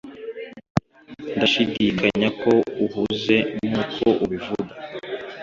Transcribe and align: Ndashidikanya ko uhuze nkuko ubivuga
Ndashidikanya 1.35 2.29
ko 2.41 2.51
uhuze 2.85 3.35
nkuko 3.67 4.05
ubivuga 4.23 4.73